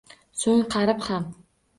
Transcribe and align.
So’ng, 0.43 0.63
qarib 0.75 1.03
ham 1.09 1.29